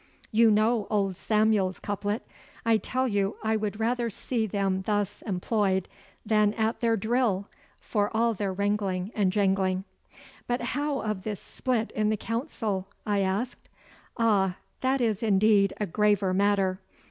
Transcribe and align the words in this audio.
You 0.31 0.49
know 0.49 0.87
old 0.89 1.15
Samuel's 1.15 1.77
couplet. 1.77 2.25
I 2.65 2.77
tell 2.77 3.07
you, 3.07 3.35
I 3.43 3.55
would 3.55 3.79
rather 3.79 4.09
see 4.09 4.47
them 4.47 4.81
thus 4.87 5.21
employed 5.27 5.87
than 6.25 6.55
at 6.55 6.79
their 6.79 6.97
drill, 6.97 7.47
for 7.79 8.09
all 8.11 8.33
their 8.33 8.51
wrangling 8.51 9.11
and 9.13 9.31
jangling.' 9.31 9.83
'But 10.47 10.61
how 10.73 11.01
of 11.01 11.21
this 11.21 11.39
split 11.39 11.91
in 11.91 12.09
the 12.09 12.17
council?' 12.17 12.87
I 13.05 13.19
asked. 13.19 13.69
'Ah, 14.17 14.55
that 14.79 15.01
is 15.01 15.21
indeed 15.21 15.71
a 15.79 15.85
graver 15.85 16.33
matter. 16.33 16.79